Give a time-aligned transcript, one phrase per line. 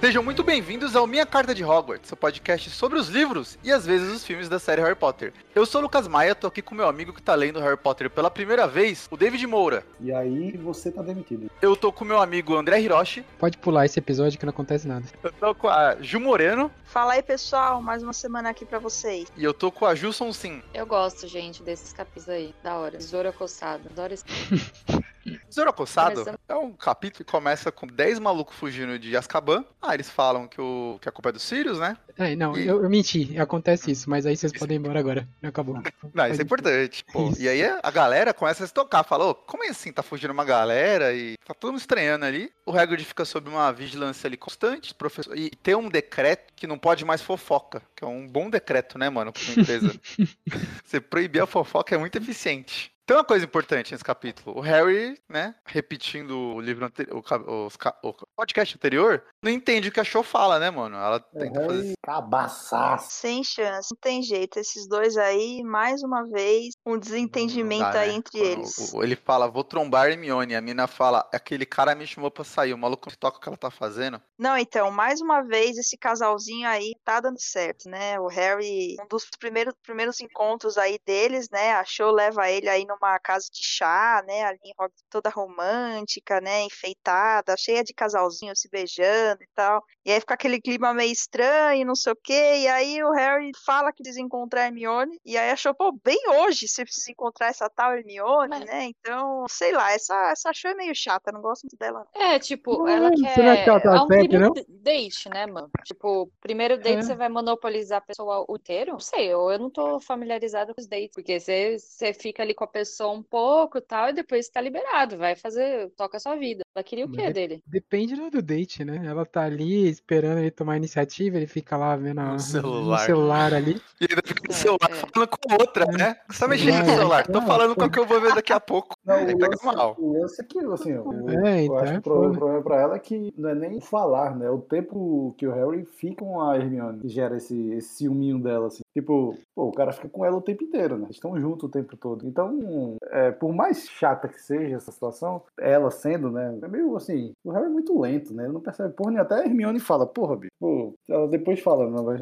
[0.00, 3.84] Sejam muito bem-vindos ao Minha Carta de Hogwarts, seu podcast sobre os livros e às
[3.84, 5.30] vezes os filmes da série Harry Potter.
[5.54, 8.08] Eu sou o Lucas Maia, tô aqui com meu amigo que tá lendo Harry Potter
[8.08, 9.84] pela primeira vez, o David Moura.
[10.00, 11.50] E aí você tá demitido.
[11.60, 13.26] Eu tô com meu amigo André Hiroshi.
[13.38, 15.04] Pode pular esse episódio que não acontece nada.
[15.22, 16.70] Eu tô com a Ju Moreno.
[16.86, 19.30] Fala aí, pessoal, mais uma semana aqui pra vocês.
[19.36, 20.62] E eu tô com a Ju Sim.
[20.72, 22.54] Eu gosto, gente, desses capítulos aí.
[22.64, 22.96] Da hora.
[22.96, 23.82] Tesouro coçado.
[23.90, 24.24] Adoro esse.
[25.48, 26.38] Tesouro Acossado Começando...
[26.48, 29.64] é um capítulo que começa com 10 malucos fugindo de Azkaban.
[29.80, 31.96] Ah, eles falam que, o, que a culpa é do Sirius, né?
[32.16, 32.66] É, não, e...
[32.66, 34.60] eu, eu, menti, acontece isso, mas aí vocês isso.
[34.60, 35.28] podem ir embora agora.
[35.42, 35.80] Acabou.
[36.12, 37.04] Não, isso é importante.
[37.12, 37.32] Pô.
[37.38, 40.44] E aí a galera começa a se tocar, falou, como é assim, tá fugindo uma
[40.44, 42.52] galera e tá todo mundo estranhando ali.
[42.66, 46.78] O Hagrid fica sob uma vigilância ali constante, professor, e tem um decreto que não
[46.78, 49.92] pode mais fofoca, que é um bom decreto, né, mano, pra uma empresa.
[50.84, 52.92] Você proibir a fofoca é muito eficiente.
[53.10, 54.56] Tem uma coisa importante nesse capítulo.
[54.56, 57.68] O Harry, né, repetindo o livro anterior, o,
[58.08, 60.96] o, podcast anterior, não entende o que a Show fala, né, mano?
[60.96, 61.94] Ela tenta fazer.
[62.04, 63.10] Cabaçaço.
[63.10, 64.60] Sem chance, não tem jeito.
[64.60, 68.14] Esses dois aí, mais uma vez, um desentendimento dá, aí né?
[68.14, 68.94] entre eles.
[68.94, 70.54] ele fala, vou trombar Hermione.
[70.54, 72.72] A mina fala, aquele cara me chamou pra sair.
[72.72, 74.22] O maluco toca o que ela tá fazendo.
[74.38, 78.20] Não, então, mais uma vez, esse casalzinho aí tá dando certo, né?
[78.20, 81.72] O Harry, um dos primeiros, primeiros encontros aí deles, né?
[81.72, 84.72] A Show leva ele aí no uma casa de chá, né, ali
[85.10, 89.84] toda romântica, né, enfeitada, cheia de casalzinho se beijando e tal.
[90.04, 93.50] E aí fica aquele clima meio estranho, não sei o quê, e aí o Harry
[93.64, 97.48] fala que precisa encontrar a Hermione, e aí achou, pô, bem hoje você precisa encontrar
[97.48, 98.64] essa tal Hermione, Mas...
[98.64, 102.06] né, então, sei lá, essa, essa achou meio chata, não gosto muito dela.
[102.14, 103.34] É, tipo, ela quer...
[103.34, 105.70] Será que ela tá é um primeiro date, né, mano?
[105.84, 107.02] Tipo, primeiro date é.
[107.02, 108.92] você vai monopolizar a pessoa o inteiro?
[108.92, 112.54] Não sei, eu, eu não tô familiarizada com os dates, porque você, você fica ali
[112.54, 116.16] com a pessoa pessoa um pouco e tal, e depois está liberado, vai fazer, toca
[116.16, 116.62] a sua vida.
[116.74, 117.62] Ela queria o quê dele?
[117.66, 119.02] Depende do date, né?
[119.06, 123.54] Ela tá ali esperando ele tomar iniciativa, ele fica lá vendo no celular, no celular
[123.54, 123.80] ali.
[124.00, 124.94] E ainda fica no é, celular é.
[124.94, 125.96] falando com outra, é.
[125.96, 126.16] né?
[126.28, 128.60] Você tá mexendo no celular, tô falando com o que eu vou ver daqui a
[128.60, 128.96] pouco.
[129.04, 129.96] Não, o lance, mal.
[129.98, 132.80] o lance é que, assim, o, é, então, eu acho que o problema, problema pra
[132.80, 134.50] ela é que não é nem falar, né?
[134.50, 138.66] O tempo que o Harry fica com a Hermione, que gera esse, esse ciúminho dela,
[138.66, 138.82] assim.
[138.96, 141.08] Tipo, pô, o cara fica com ela o tempo inteiro, né?
[141.10, 142.26] Estão juntos o tempo todo.
[142.26, 146.58] Então, é, por mais chata que seja essa situação, ela sendo, né?
[146.62, 148.44] É meio assim, o Harry é muito lento, né?
[148.44, 150.50] Ele não percebe porra, nem até a Hermione fala, porra, bicho.
[150.58, 152.18] Pô, ela depois fala, não, vai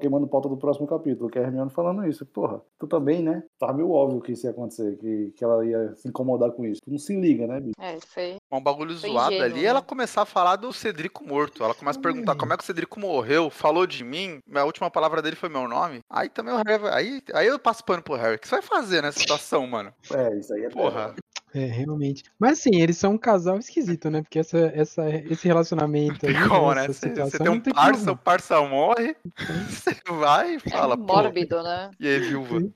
[0.00, 2.26] queimando pauta do próximo capítulo, que é a Hermione falando isso.
[2.26, 3.42] Porra, tu também, né?
[3.58, 6.80] Tava meio óbvio que isso ia acontecer, que, que ela ia se incomodar com isso.
[6.84, 7.74] Tu não se liga, né, bicho?
[7.80, 8.36] É, foi.
[8.52, 9.68] Um bagulho foi zoado ingênuo, ali, né?
[9.68, 11.64] ela começar a falar do Cedrico morto.
[11.64, 14.90] Ela começa a perguntar como é que o Cedrico morreu, falou de mim, a última
[14.90, 16.01] palavra dele foi meu nome.
[16.08, 18.36] Aí também o Harry Aí, aí eu passo pano pro Harry.
[18.36, 19.92] O que você vai fazer nessa situação, mano?
[20.12, 21.14] É, isso aí é Porra.
[21.54, 22.24] É, realmente.
[22.38, 24.22] Mas assim, eles são um casal esquisito, né?
[24.22, 26.34] Porque essa, essa, esse relacionamento aí.
[26.48, 26.86] Como, né?
[26.88, 29.14] Você tem um parça, o parça morre,
[29.68, 30.94] você vai e fala.
[30.94, 31.90] É mórbido, né?
[32.00, 32.72] E aí, viúva?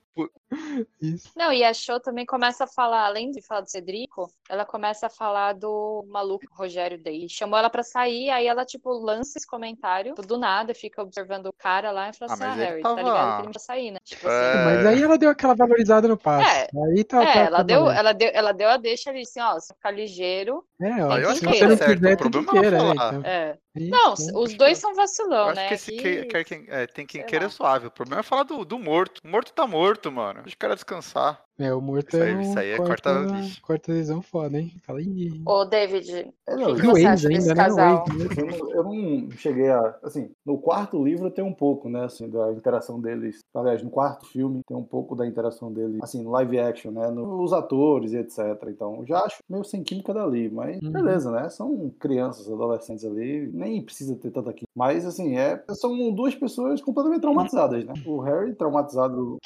[1.00, 1.30] Isso.
[1.36, 5.06] Não, e a Show também começa a falar, além de falar do Cedrico, ela começa
[5.06, 7.28] a falar do maluco Rogério Day.
[7.28, 11.52] Chamou ela pra sair, aí ela, tipo, lança esse comentário do nada, fica observando o
[11.52, 12.96] cara lá e fala ah, assim: Ah, Harry, tava...
[12.96, 13.98] tá ligado que ele sair, né?
[14.04, 14.52] Tipo é...
[14.52, 14.64] assim.
[14.64, 16.48] Mas aí ela deu aquela valorizada no passo.
[16.48, 19.20] É, aí tá, é tá, ela, tá deu, ela, deu, ela deu a deixa ali
[19.20, 20.64] assim: ó, você ficar ligeiro.
[20.80, 23.22] É, ó, eu acho que você não quiser, o problema é né, então.
[23.24, 23.58] é.
[23.78, 25.66] Não, os dois são vacilão, né?
[25.66, 26.24] Acho que esse que...
[26.26, 27.86] quer, quem, é, tem quem queira é suave.
[27.86, 29.20] O problema é falar do, do morto.
[29.24, 30.42] O morto tá morto, mano.
[30.42, 31.45] Deixa o cara descansar.
[31.58, 33.14] É, o morto isso aí, é um isso aí é corta,
[33.62, 34.72] corta visão foda, hein?
[34.82, 35.40] Fala aí.
[35.46, 37.54] Ô, David, é, não, o que, você acha ainda, desse né?
[37.54, 38.04] casal?
[38.36, 39.96] Eu não, eu não cheguei a...
[40.02, 43.38] Assim, no quarto livro tem um pouco, né, assim, da interação deles.
[43.54, 47.08] Aliás, no quarto filme tem um pouco da interação deles, assim, no live action, né,
[47.10, 48.38] nos atores e etc.
[48.68, 50.92] Então, já acho meio sem química dali, mas uhum.
[50.92, 51.48] beleza, né?
[51.48, 54.66] São crianças, adolescentes ali, nem precisa ter tanto aqui.
[54.74, 57.94] Mas, assim, é, são duas pessoas completamente traumatizadas, né?
[58.04, 59.38] O Harry traumatizado...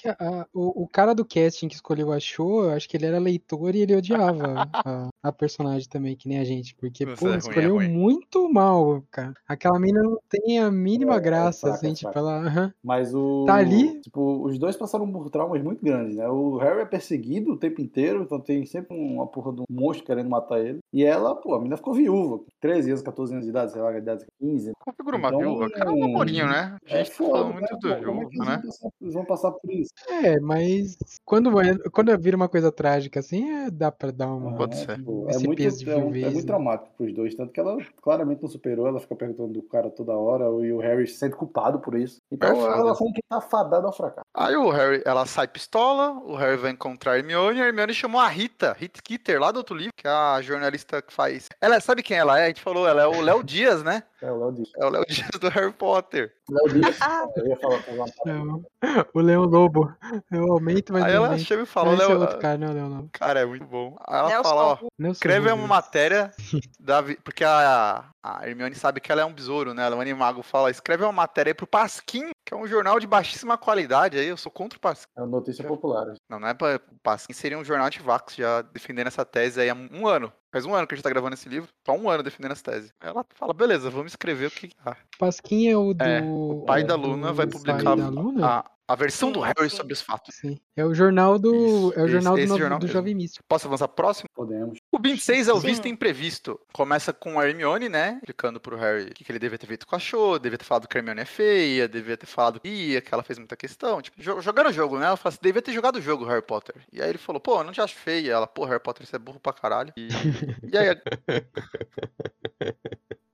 [0.53, 3.81] o, o cara do casting que escolheu achou, eu acho que ele era leitor e
[3.81, 6.75] ele odiava a, a, personagem também, que nem a gente.
[6.75, 9.35] Porque, Você pô, é, é escolheu ruim, muito mal, cara.
[9.47, 12.41] Aquela mina não tem a mínima é, graça, é, assim, tipo, ela.
[12.41, 12.73] Uh -huh.
[12.83, 13.45] Mas o.
[13.47, 14.01] Tá ali.
[14.01, 16.29] Tipo, os dois passaram por traumas muito grandes, né?
[16.29, 20.07] O Harry é perseguido o tempo inteiro, então tem sempre uma porra de um monstro
[20.07, 20.79] querendo matar ele.
[20.93, 23.93] E ela, pô, a mina ficou viúva, 13 anos, 14 anos de idade, sei lá,
[23.93, 24.73] de idade 15.
[24.79, 26.77] Configura uma então, viúva, cara, é um namorinho, né?
[26.87, 27.79] A gente é foda, falou muito né?
[27.81, 28.63] do viúva, né?
[29.01, 29.91] Eles vão passar por isso.
[30.09, 31.51] É, mas quando,
[31.91, 34.57] quando vira uma coisa trágica assim, é, dá pra dar uma.
[34.57, 34.97] Pode ser.
[34.97, 36.43] Tipo, é, muito, é, é, muito né?
[36.43, 37.35] traumático pros dois.
[37.35, 40.79] Tanto que ela claramente não superou, ela fica perguntando do cara toda hora, e o
[40.79, 42.21] Harry se sente culpado por isso.
[42.31, 44.27] Então é ela foi que tá fadada ao fracasso.
[44.35, 48.21] Aí o Harry, ela sai pistola, o Harry vai encontrar a Hermione, a Hermione chamou
[48.21, 51.49] a Rita, Rita Skeeter, lá do outro livro, que é a jornalista que faz.
[51.61, 52.45] Ela sabe quem ela é?
[52.45, 54.03] A gente falou, ela é o Léo Dias, né?
[54.23, 54.71] É o Léo Dias.
[54.77, 56.33] É o Léo Dias do Harry Potter.
[56.49, 56.99] Léo Dias.
[57.37, 57.79] eu ia falar,
[58.27, 59.93] é, o Leão Lobo.
[60.31, 62.11] Eu aumento, mas Aí ela chega e fala, Léo.
[62.11, 63.09] É outro cara, não, não, não.
[63.13, 63.97] Cara, é muito bom.
[64.07, 64.49] Aí ela Nelson.
[64.49, 66.33] fala, ó, Nelson escreve uma matéria
[66.79, 69.85] da, porque a, a Hermione sabe que ela é um besouro, né?
[69.85, 70.43] Ela é um animago.
[70.43, 74.19] Fala, escreve uma matéria aí pro Pasquim, que é um jornal de baixíssima qualidade.
[74.19, 75.11] Aí eu sou contra o Pasquim.
[75.17, 76.07] É uma notícia popular.
[76.29, 76.77] Não, não é pra.
[76.77, 80.33] O Pasquim seria um jornal de Vax já defendendo essa tese aí há um ano.
[80.53, 82.73] Faz um ano que a gente tá gravando esse livro, só um ano defendendo essa
[82.73, 82.93] tese.
[83.01, 84.71] Ela fala, beleza, vamos escrever o que.
[84.85, 84.97] Ah.
[85.17, 86.03] Pasquim é o do.
[86.03, 87.95] É, o pai é, da Luna vai publicar
[88.43, 89.77] a, a versão sim, do Harry sim.
[89.77, 90.35] sobre os fatos.
[90.35, 90.59] Sim.
[90.77, 91.93] É o jornal do.
[91.95, 93.45] é o jornal esse, do, esse jornal do Jovem Místico.
[93.49, 94.29] Posso avançar próximo?
[94.35, 94.81] Podemos.
[94.91, 96.61] O 26 é o visto imprevisto.
[96.73, 98.17] Começa com a Hermione, né?
[98.17, 100.65] Explicando pro Harry o que, que ele devia ter feito com a Cho, devia ter
[100.65, 103.57] falado que a Hermione é feia, devia ter falado que ia, que ela fez muita
[103.57, 104.03] questão.
[104.03, 105.07] Tipo, jogando o jogo, né?
[105.07, 106.75] Ela fala assim, devia ter jogado o jogo, Harry Potter.
[106.93, 108.33] E aí ele falou, pô, eu não te acho feia.
[108.33, 109.93] Ela, pô, Harry Potter, você é burro pra caralho.
[109.97, 110.09] E,
[110.69, 111.01] e aí.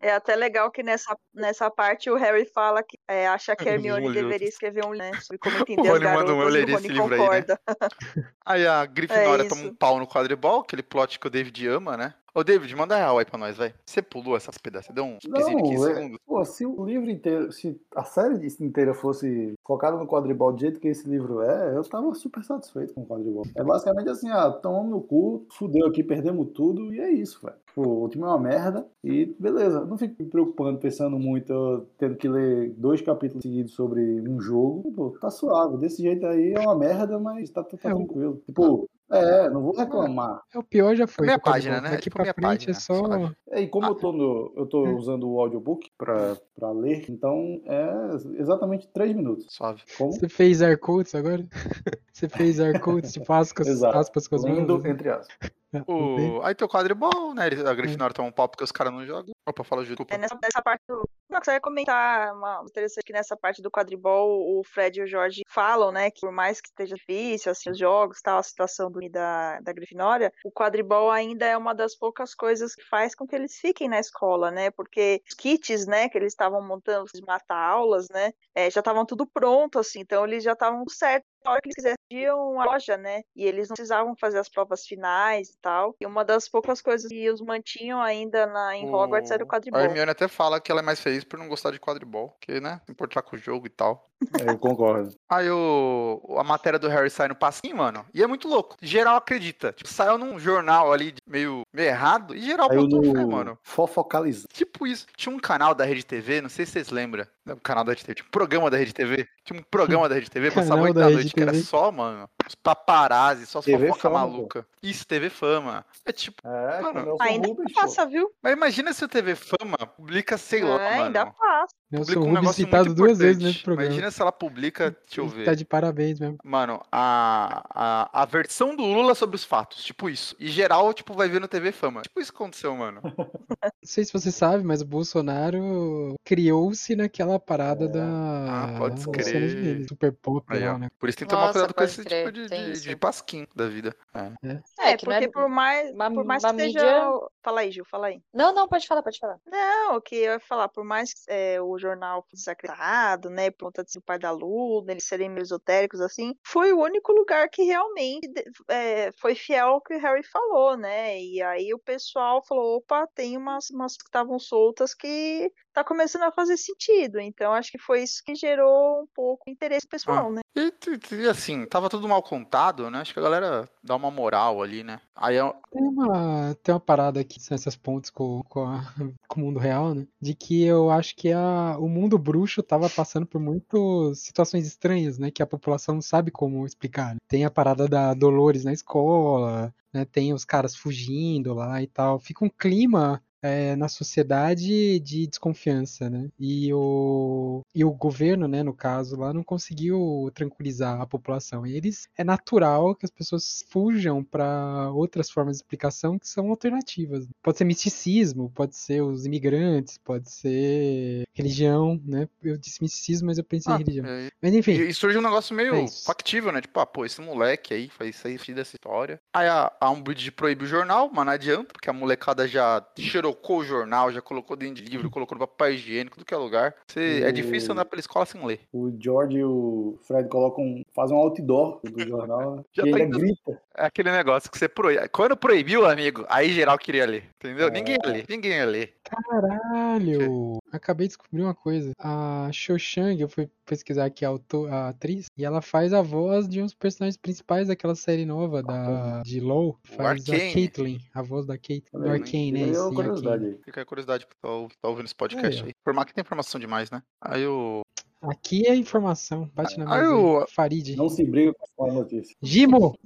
[0.06, 3.72] É até legal que nessa, nessa parte o Harry fala que é, acha que a
[3.72, 6.96] Hermione deveria escrever um livro né, sobre como entender as garotas um, e o Rony
[6.96, 7.60] concorda.
[7.66, 7.74] Aí,
[8.14, 8.30] né?
[8.46, 11.96] aí a Grifinória é toma um pau no quadribol, aquele plot que o David ama,
[11.96, 12.14] né?
[12.36, 13.72] Ô, David, manda real aí pra nós, vai.
[13.86, 16.18] Você pulou essas pedaços, deu um não, 15 é, segundos.
[16.26, 20.78] Pô, se o livro inteiro, se a série inteira fosse focada no quadribol do jeito
[20.78, 23.42] que esse livro é, eu tava super satisfeito com o quadribol.
[23.56, 27.56] É basicamente assim, ah, tomamos no cu, fudeu aqui, perdemos tudo, e é isso, velho.
[27.74, 29.86] O último é uma merda, e beleza.
[29.86, 34.92] Não fico me preocupando, pensando muito, tendo que ler dois capítulos seguidos sobre um jogo.
[34.92, 35.78] Pô, tá suave.
[35.78, 38.42] Desse jeito aí é uma merda, mas tá, tá, tá é, tranquilo.
[38.44, 40.42] Tipo, é, não vou reclamar.
[40.52, 41.26] É, o pior já foi.
[41.26, 41.90] Minha página, né?
[41.90, 43.32] Daqui tipo, pra frente página, é só.
[43.50, 43.90] É, e como ah.
[43.90, 44.96] eu tô, no, eu tô hum.
[44.96, 49.46] usando o audiobook pra, pra ler, então é exatamente 3 minutos.
[49.48, 49.82] Suave.
[49.96, 50.12] Como?
[50.12, 51.46] Você fez air quotes agora?
[52.12, 54.84] Você fez air quotes de aspas, aspas com as mãos?
[54.84, 55.50] entre aspas.
[55.86, 56.40] O...
[56.42, 57.44] Aí tem o quadribol, né?
[57.44, 59.34] A Grifinória toma um pau porque os caras não jogam.
[59.46, 60.06] Opa, fala junto.
[60.08, 61.08] É nessa, nessa parte do.
[61.36, 65.06] Não, você ia comentar uma interessante que nessa parte do quadribol, o Fred e o
[65.06, 66.10] Jorge falam, né?
[66.10, 69.70] Que por mais que esteja difícil, assim, os jogos, tal, a situação do, da, da
[69.70, 73.86] Grifinória, o quadribol ainda é uma das poucas coisas que faz com que eles fiquem
[73.86, 74.70] na escola, né?
[74.70, 78.32] Porque os kits, né, que eles estavam montando, os mata-aulas, né?
[78.54, 81.76] É, já estavam tudo pronto, assim, então eles já estavam certo a hora que eles
[81.76, 83.22] quisessem a loja, né?
[83.34, 85.94] E eles não precisavam fazer as provas finais e tal.
[86.00, 89.80] E uma das poucas coisas que os mantinham ainda na, em Hogwarts era o quadribol.
[89.80, 92.60] A Hermione até fala que ela é mais feliz por não gostar de quadribol, que,
[92.60, 94.10] né, se importar com o jogo e tal.
[94.40, 95.14] É, eu concordo.
[95.28, 98.76] Aí o, a matéria do Harry sai no passinho, mano, e é muito louco.
[98.80, 99.72] Geral acredita.
[99.72, 103.12] Tipo, saiu num jornal ali meio errado e geral botou no...
[103.14, 103.58] fé, mano.
[103.62, 104.48] Fofocalizado.
[104.52, 105.06] Tipo isso.
[105.16, 107.26] Tinha um canal da Rede TV, não sei se vocês lembram.
[107.46, 109.28] Um canal da Rede TV, tinha um programa da Rede TV.
[109.44, 113.46] Tinha um programa da Rede TV, passava 8 da noite, que era só, mano, paparazzi,
[113.46, 114.62] só TV fofoca fama, maluca.
[114.62, 114.68] Pô.
[114.86, 115.84] Isso, TV Fama.
[116.04, 116.46] É tipo.
[116.46, 118.30] É, mano, ainda Rubens, passa, viu?
[118.40, 121.04] Mas imagina se o TV Fama publica, sei lá, é, mano.
[121.06, 121.74] Ainda passa.
[121.90, 123.90] Publica um negócio citado duas vezes nesse programa.
[123.90, 125.44] Imagina se ela publica, deixa eu ver.
[125.44, 126.38] Tá de parabéns mesmo.
[126.44, 130.36] Mano, a, a, a versão do Lula sobre os fatos, tipo isso.
[130.38, 132.02] E geral, tipo, vai ver no TV Fama.
[132.02, 133.00] Tipo isso que aconteceu, mano.
[133.06, 137.88] Não sei se você sabe, mas o Bolsonaro criou-se naquela parada é.
[137.88, 138.04] da.
[138.04, 139.86] Ah, pode crer.
[139.88, 140.88] Super pop Aí, lá, né?
[140.98, 143.66] Por isso tem que tomar cuidado com esse crer, tipo de, de, de, pasquim da
[143.66, 143.96] vida.
[144.14, 145.28] É, é, é porque é...
[145.28, 146.64] por mais, uma, por mais que seja.
[146.64, 147.10] Mídia...
[147.42, 148.20] Fala aí, Gil, fala aí.
[148.34, 149.38] Não, não, pode falar, pode falar.
[149.46, 153.50] Não, o que eu ia falar, por mais que é, o jornal fosse desacreditado, né,
[153.50, 156.80] por conta de ser o pai da Luna, eles serem meio esotéricos assim, foi o
[156.80, 158.28] único lugar que realmente
[158.68, 161.20] é, foi fiel ao que o Harry falou, né?
[161.20, 166.22] E aí o pessoal falou: opa, tem umas, umas que estavam soltas que tá começando
[166.22, 167.20] a fazer sentido.
[167.20, 170.40] Então acho que foi isso que gerou um pouco de interesse pessoal, ah, né?
[170.56, 170.72] E,
[171.14, 173.00] e, assim, tava tudo mal contado, né?
[173.00, 174.98] Acho que a galera dá uma moral ali, né?
[175.14, 175.54] Aí eu...
[175.70, 178.80] tem, uma, tem uma parada aqui nessas pontes com, com, a,
[179.28, 180.06] com, o mundo real, né?
[180.18, 185.18] De que eu acho que a, o mundo bruxo tava passando por muitas situações estranhas,
[185.18, 185.30] né?
[185.30, 187.12] Que a população não sabe como explicar.
[187.12, 187.20] Né?
[187.28, 190.06] Tem a parada da Dolores na escola, né?
[190.06, 192.18] Tem os caras fugindo lá e tal.
[192.18, 196.28] Fica um clima é, na sociedade de desconfiança, né?
[196.38, 201.66] E o, e o governo, né, no caso lá, não conseguiu tranquilizar a população.
[201.66, 206.50] E eles é natural que as pessoas fujam para outras formas de explicação que são
[206.50, 207.26] alternativas.
[207.42, 212.28] Pode ser misticismo, pode ser os imigrantes, pode ser religião, né?
[212.42, 214.06] Eu disse misticismo, mas eu pensei ah, em religião.
[214.06, 214.28] É...
[214.42, 214.72] Mas enfim.
[214.72, 216.60] E, surge um negócio meio é factível, né?
[216.60, 219.20] Tipo, ah, pô, esse moleque aí faz isso aí, dessa história.
[219.34, 223.35] Aí a, a Umbridge proíbe o jornal, mas não adianta, porque a molecada já cheirou
[223.36, 226.36] socou o jornal, já colocou dentro de livro, colocou no papel higiênico, tudo que é
[226.36, 226.74] lugar.
[226.86, 227.26] Você, o...
[227.26, 228.60] É difícil andar pela escola sem ler.
[228.72, 233.18] O George e o Fred colocam fazem um outdoor do jornal já e tá ainda
[233.18, 233.62] grita.
[233.78, 235.08] É aquele negócio que você proíbe.
[235.10, 237.28] Quando proibiu, amigo, aí geral queria ler.
[237.36, 237.68] Entendeu?
[237.68, 237.70] É...
[237.70, 238.24] Ninguém ia ler.
[238.28, 238.94] Ninguém ia ler.
[239.04, 240.58] Caralho!
[240.72, 241.92] Acabei de descobrir uma coisa.
[241.98, 246.00] A Cho Chang, eu fui pesquisar aqui a, autor, a atriz, e ela faz a
[246.00, 249.78] voz de um dos personagens principais daquela série nova da, de LoL.
[249.84, 252.02] Faz a Caitlyn, a voz da Caitlyn.
[252.02, 252.74] Do Arcane, né?
[252.74, 255.72] Sim, curiosidade Fica a curiosidade pra tá ouvindo esse podcast é, aí.
[255.84, 257.02] Por mais que tem informação demais, né?
[257.20, 257.82] Aí o.
[258.30, 259.50] Aqui é informação.
[259.54, 259.98] Bate na mesa.
[259.98, 260.46] Aí o...
[260.48, 260.96] Farid.
[260.96, 262.36] Não se briga com a notícia.
[262.42, 262.98] Gimo!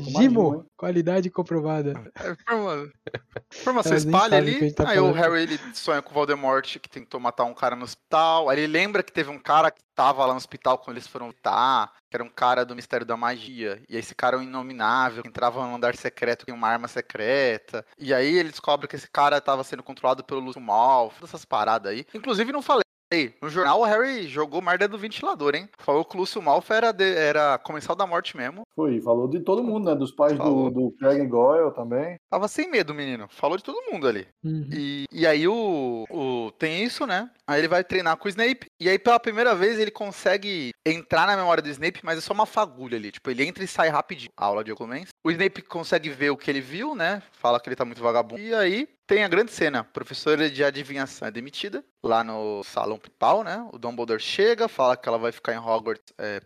[0.00, 1.92] Gimo, qualidade comprovada.
[2.14, 4.72] É, informação espalha ali.
[4.72, 7.84] Tá aí o Harry ele sonha com o Voldemort que tentou matar um cara no
[7.84, 8.48] hospital.
[8.48, 11.26] Aí ele lembra que teve um cara que tava lá no hospital quando eles foram
[11.26, 13.82] lutar, que era um cara do Mistério da Magia.
[13.88, 17.84] E esse cara é um inominável, que entrava no andar secreto com uma arma secreta.
[17.98, 21.44] E aí ele descobre que esse cara tava sendo controlado pelo Lúcio Mal, todas essas
[21.44, 22.06] paradas aí.
[22.14, 25.66] Inclusive, não falei Ei, no jornal o Harry jogou merda do ventilador, hein?
[25.78, 28.67] Falou que o Lúcio Malfoy era, de, era comensal da morte mesmo.
[28.78, 29.96] Foi, falou de todo mundo, né?
[29.96, 32.16] Dos pais do, do Craig Goyle também.
[32.30, 33.26] Tava sem medo, menino.
[33.28, 34.24] Falou de todo mundo ali.
[34.44, 34.68] Uhum.
[34.72, 36.52] E, e aí o, o.
[36.52, 37.28] Tem isso, né?
[37.44, 38.68] Aí ele vai treinar com o Snape.
[38.80, 42.32] E aí, pela primeira vez, ele consegue entrar na memória do Snape, mas é só
[42.32, 43.10] uma fagulha ali.
[43.10, 44.30] Tipo, ele entra e sai rapidinho.
[44.36, 45.08] A aula de Oclumens.
[45.24, 47.20] O Snape consegue ver o que ele viu, né?
[47.32, 48.40] Fala que ele tá muito vagabundo.
[48.40, 49.82] E aí, tem a grande cena.
[49.82, 53.66] professora de adivinhação é demitida lá no salão principal, né?
[53.72, 56.40] O Dumbledore chega, fala que ela vai ficar em Hogwarts, é,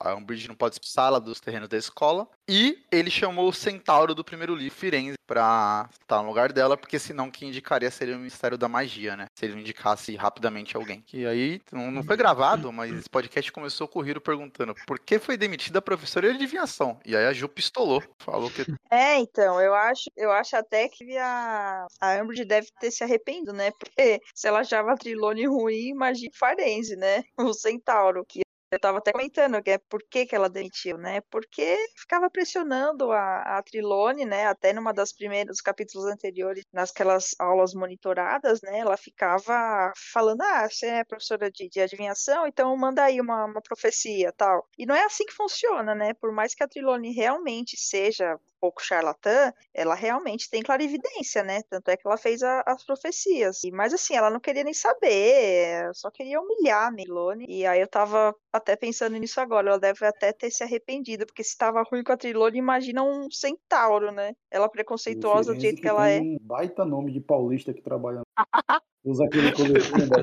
[0.00, 2.28] a Umbridge não pode expulsá-la dos terrenos da escola.
[2.48, 6.98] E ele chamou o centauro do primeiro livro, Firenze, pra estar no lugar dela, porque
[6.98, 9.26] senão quem indicaria seria o Ministério da Magia, né?
[9.34, 11.04] Se ele indicasse rapidamente alguém.
[11.12, 15.18] E aí, não foi gravado, mas esse podcast começou com o Hiro perguntando por que
[15.18, 16.98] foi demitida a professora de adivinhação.
[17.04, 18.64] E aí a Ju pistolou, falou que...
[18.90, 23.52] É, então, eu acho, eu acho até que a, a Umbridge deve ter se arrependido,
[23.52, 23.70] né?
[23.72, 27.22] Porque se ela achava Trilone ruim, imagina Firenze, né?
[27.38, 28.40] O centauro, que
[28.70, 31.20] eu tava até comentando que é por que, que ela demitiu, né?
[31.30, 34.46] Porque ficava pressionando a, a Trilone, né?
[34.46, 38.78] Até numa das primeiros capítulos anteriores, nasquelas aulas monitoradas, né?
[38.80, 43.62] Ela ficava falando: ah, você é professora de, de adivinhação, então manda aí uma, uma
[43.62, 44.66] profecia tal.
[44.78, 46.12] E não é assim que funciona, né?
[46.14, 51.62] Por mais que a Trilone realmente seja pouco charlatã, ela realmente tem clarividência, né?
[51.68, 53.64] Tanto é que ela fez a, as profecias.
[53.64, 57.46] E, mas assim, ela não queria nem saber, só queria humilhar a Melone.
[57.48, 61.44] E aí eu tava até pensando nisso agora, ela deve até ter se arrependido, porque
[61.44, 64.34] se estava ruim com a Trilone, imagina um centauro, né?
[64.50, 66.20] Ela preconceituosa do jeito que, ela é.
[66.20, 68.22] Um baita nome de paulista que trabalha.
[69.08, 70.22] Usa aquele coletinho da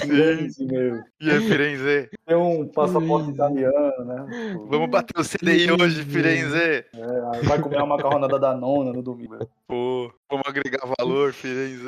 [0.00, 1.02] Firenze, meu.
[1.20, 2.10] E é Firenze.
[2.24, 4.54] Tem um passaporte italiano, né?
[4.68, 6.56] Vamos bater o CDI hoje, Firenze.
[6.56, 9.38] É, vai comer uma macarronada da nona no domingo.
[9.66, 11.82] Pô, vamos agregar valor, Firenze.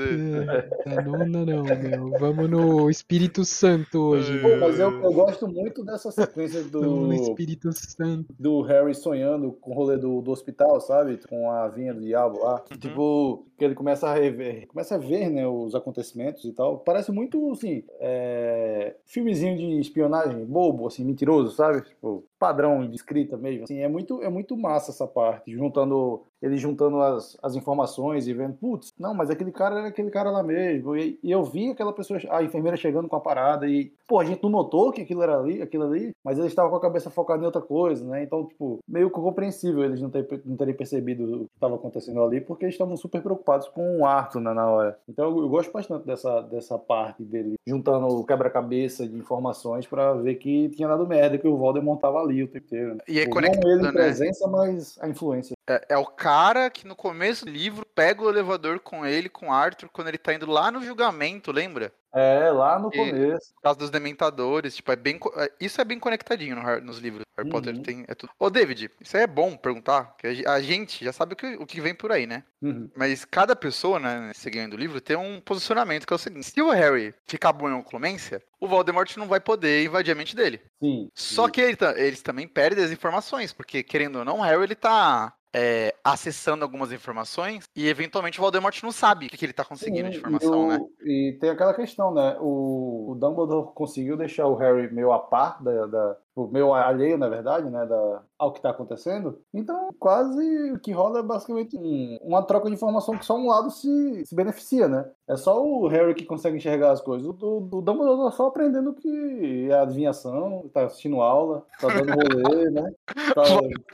[0.84, 2.18] É, da nona não, meu.
[2.18, 4.38] Vamos no Espírito Santo hoje.
[4.40, 6.80] Pô, mas eu, eu gosto muito dessa sequência do...
[6.80, 8.34] No Espírito Santo.
[8.38, 11.18] Do Harry sonhando com o rolê do, do hospital, sabe?
[11.28, 12.62] Com a vinha do diabo lá.
[12.70, 12.78] Uhum.
[12.78, 16.78] Tipo, que ele começa a rever, começa a ver, né, os acontecimentos e tal.
[16.78, 18.96] Parece muito, assim, é...
[19.06, 21.82] filmezinho de espionagem bobo, assim, mentiroso, sabe?
[21.82, 23.62] Tipo, padrão de escrita mesmo.
[23.62, 28.34] Assim, é muito, é muito massa essa parte, juntando ele juntando as, as informações e
[28.34, 30.96] vendo, putz, não, mas aquele cara era aquele cara lá mesmo.
[30.96, 34.24] E, e, eu vi aquela pessoa, a enfermeira chegando com a parada e, pô, a
[34.24, 37.10] gente não notou que aquilo era ali, aquilo ali, mas ele estava com a cabeça
[37.10, 38.24] focada em outra coisa, né?
[38.24, 42.40] Então, tipo, meio compreensível eles não, ter, não terem percebido o que estava acontecendo ali,
[42.40, 44.98] porque eles estavam super preocupados com o Arthur né, na hora.
[45.08, 50.14] Então, eu, eu, gosto bastante dessa, dessa parte dele, juntando o quebra-cabeça de informações para
[50.14, 52.94] ver que tinha dado merda, que o Voldemort tava ali o tempo inteiro.
[52.94, 53.00] Né?
[53.08, 53.92] E é conectado, não ele né?
[53.92, 55.54] presença, mas a influência.
[55.68, 59.52] É, é, o cara que no começo do livro pega o elevador com ele, com
[59.52, 61.92] Arthur, quando ele tá indo lá no julgamento, lembra?
[62.14, 63.54] É, lá no e, começo.
[63.54, 65.18] Por causa dos dementadores, tipo, é bem.
[65.36, 67.24] É, isso é bem conectadinho no, nos livros.
[67.36, 67.52] Harry uhum.
[67.52, 68.04] Potter tem.
[68.06, 68.32] É tudo.
[68.38, 71.66] Ô, David, isso aí é bom perguntar, que a gente já sabe o que, o
[71.66, 72.44] que vem por aí, né?
[72.60, 72.90] Uhum.
[72.94, 76.60] Mas cada pessoa, né, seguindo o livro, tem um posicionamento que é o seguinte: se
[76.60, 80.60] o Harry ficar bom em oclumência, o Voldemort não vai poder invadir a mente dele.
[80.80, 81.08] Sim.
[81.14, 81.52] Só sim.
[81.52, 85.34] que ele, eles também perdem as informações, porque querendo ou não, o Harry ele tá
[85.54, 89.64] é, acessando algumas informações e eventualmente o Voldemort não sabe o que, que ele está
[89.64, 90.80] conseguindo Sim, de informação, o, né?
[91.04, 92.36] E tem aquela questão, né?
[92.40, 97.18] O, o, Dumbledore conseguiu deixar o Harry meio a par da, da, tipo, meio alheio,
[97.18, 99.38] na verdade, né, da, ao que está acontecendo.
[99.52, 103.48] Então, quase o que rola é basicamente um, uma troca de informação que só um
[103.48, 105.08] lado se, se beneficia, né?
[105.28, 107.26] É só o Harry que consegue enxergar as coisas.
[107.26, 112.12] O, o, o Dumbledore tá só aprendendo que é adivinhação, tá assistindo aula, tá dando
[112.12, 112.92] rolê, né?
[113.32, 113.42] Tá,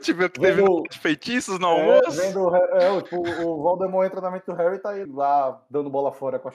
[0.01, 0.63] Tive que teve
[0.99, 2.21] feitiços no é, almoço.
[2.21, 5.89] Vendo, é, tipo, o Voldemort entra na mente do Harry e tá aí lá dando
[5.89, 6.51] bola fora com a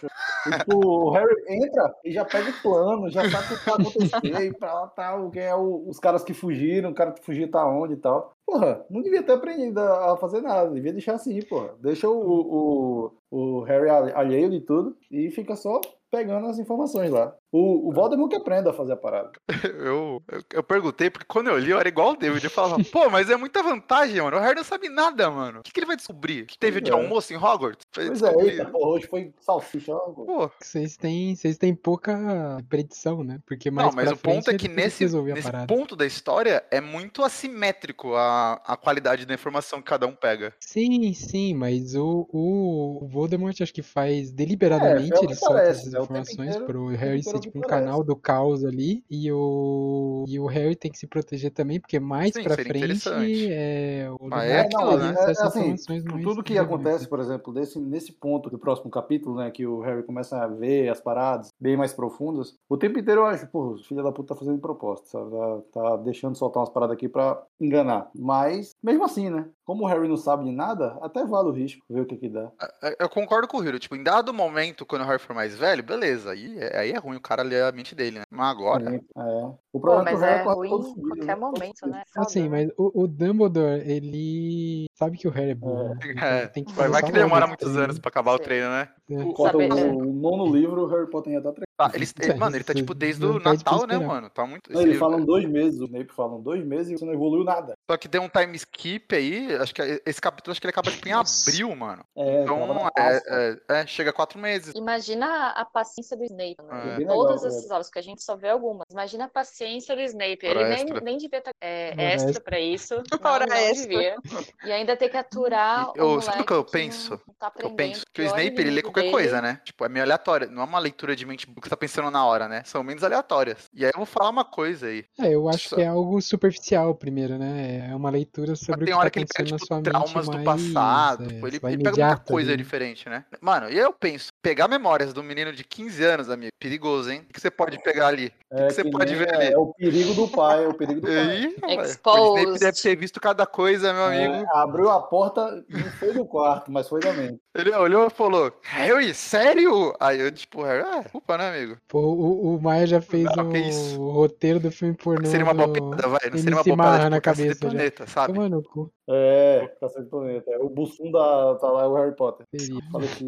[0.51, 4.59] tipo, o Harry entra e já pega o plano, já sabe o que vai acontecer,
[4.59, 7.67] pra lá tá, quem é o, os caras que fugiram, o cara que fugiu tá
[7.67, 8.33] onde e tal.
[8.47, 11.75] Porra, não devia ter aprendido a fazer nada, devia deixar assim, porra.
[11.81, 17.35] Deixa o, o, o Harry alheio de tudo e fica só pegando as informações lá.
[17.57, 19.31] O, o Voldemort que aprenda a fazer a parada.
[19.85, 22.45] Eu, eu, eu, perguntei, porque quando eu li, eu era igual o David.
[22.45, 24.37] Eu falava, pô, mas é muita vantagem, mano.
[24.37, 25.61] O Harry não sabe nada, mano.
[25.61, 26.47] O que, que ele vai descobrir?
[26.47, 26.95] Que teve de é.
[26.95, 27.87] almoço em Hogwarts?
[27.93, 29.93] Pois é, eita, porra, hoje foi salsicha.
[29.95, 30.51] Pô.
[30.61, 33.41] Vocês têm, vocês têm pouca predição, né?
[33.47, 37.23] Porque mais Não, mas o ponto é que nesse, nesse ponto da história é muito
[37.23, 40.55] assimétrico a, a qualidade da informação que cada um pega.
[40.61, 45.99] Sim, sim, mas o, o Voldemort acho que faz deliberadamente, é, ele solta essas é
[45.99, 49.05] informações pro Harry ser tipo um canal do caos ali.
[49.11, 53.09] E o, e o Harry tem que se proteger também, porque mais Sim, pra frente
[53.53, 55.15] é o ah, é, não, né?
[55.17, 55.77] é, assim,
[56.23, 60.03] tudo que acontece, por exemplo, desse, nesse ponto do próximo capítulo, né, que o Harry
[60.03, 63.79] começa a ver as paradas bem mais profundas, o tempo inteiro eu acho, pô, o
[63.79, 65.31] filho da puta tá fazendo proposta, sabe?
[65.31, 68.11] Tá, tá deixando soltar umas paradas aqui pra enganar.
[68.15, 69.47] Mas, mesmo assim, né?
[69.65, 72.29] Como o Harry não sabe de nada, até vale o risco, ver o que que
[72.29, 72.51] dá.
[72.99, 75.83] Eu concordo com o Hiro, tipo, em dado momento, quando o Harry for mais velho,
[75.83, 78.25] beleza, aí, aí é ruim o cara ler a mente dele, né?
[78.31, 78.91] Mas agora.
[78.91, 79.64] Sim, é.
[79.75, 81.35] O problema Pô, mas é, é ruim em qualquer né?
[81.35, 82.05] momento, né?
[82.17, 85.97] Assim, mas o, o, Dumbledore, ele sabe que o Harry é burro.
[86.17, 86.43] É.
[86.43, 86.47] é.
[86.47, 88.37] Tem que vai, vai que demora muitos anos pra acabar Sim.
[88.37, 88.89] o treino, né?
[89.11, 89.15] É.
[89.17, 91.65] O, o, o, nono livro, o Harry Potter já tá treinando.
[91.77, 94.31] Ah, ele, ele, mano, ele tá tipo desde o Natal, né, mano?
[94.31, 94.73] Tá muito.
[94.73, 97.75] Não, eles falam dois meses, o Snape falam dois meses e você não evoluiu nada.
[97.91, 100.89] Só que deu um time skip aí, acho que esse capítulo acho que ele acaba
[100.89, 102.05] tipo, em abril, mano.
[102.17, 104.73] É, então, é, é, é, chega a quatro meses.
[104.77, 107.03] Imagina a paciência do Snape, né?
[107.03, 107.07] É.
[107.07, 108.87] Todas essas aulas que a gente só vê algumas.
[108.89, 109.64] Imagina a paciência
[109.95, 110.39] do Snape.
[110.43, 112.95] Ele nem, nem devia estar é, extra pra isso.
[113.25, 114.17] Não, não devia.
[114.65, 117.21] E ainda ter que aturar eu, Sabe o que eu penso?
[117.39, 119.13] Tá eu penso que o Snape, ele lê qualquer dele.
[119.13, 119.61] coisa, né?
[119.65, 120.51] Tipo, é meio aleatório.
[120.51, 122.63] Não é uma leitura de mente que você tá pensando na hora, né?
[122.65, 123.71] São menos aleatórias.
[123.73, 125.05] E aí eu vou falar uma coisa aí.
[125.19, 125.77] É, eu acho Só...
[125.77, 127.89] que é algo superficial primeiro, né?
[127.91, 130.43] É uma leitura sobre tem o que hora tá que ele pega, tipo, traumas do
[130.43, 131.25] passado.
[131.25, 132.63] É, tipo, ele, ele pega muita coisa ali.
[132.63, 133.25] diferente, né?
[133.41, 137.27] Mano, e eu penso, pegar memórias do menino de 15 anos, amigo, perigoso, hein?
[137.29, 138.33] O que você pode pegar ali?
[138.51, 139.54] O é, que você pode ver ali?
[139.55, 141.79] É o perigo do pai, é o perigo do pai.
[141.81, 142.47] Exposed.
[142.49, 144.51] O deve ter visto cada coisa, meu é, amigo.
[144.53, 147.39] abriu a porta, não foi do quarto, mas foi da mente.
[147.55, 149.95] Ele olhou e falou, Harry, sério?
[150.01, 151.77] Aí eu, tipo, Harry, ah, culpa, né, amigo?
[151.87, 155.25] Pô, o, o Maia já fez não, o, o, roteiro do filme pornô.
[155.25, 156.31] Seria uma boa piada, vai.
[156.33, 158.35] Não seria uma boa piada, tipo, na cabeça, planeta, sabe?
[158.35, 158.93] Toma no cu.
[159.07, 160.51] É, Cacete Planeta.
[160.51, 161.57] É o Bussum da.
[161.57, 162.47] tá lá, é o Harry Potter.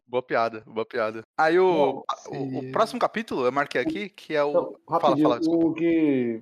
[0.09, 1.23] Boa piada, boa piada.
[1.39, 4.51] Aí o, o, o, próximo capítulo, eu marquei aqui, que é o.
[4.51, 5.67] Então, fala, fala, desculpa.
[5.67, 5.85] O que